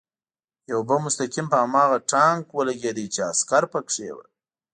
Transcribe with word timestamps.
یو 0.71 0.79
بم 0.87 0.99
مستقیم 1.05 1.45
په 1.51 1.57
هماغه 1.63 1.97
ټانک 2.09 2.43
ولګېد 2.57 2.97
چې 3.13 3.21
عسکر 3.31 3.63
پکې 3.71 4.07
و 4.15 4.17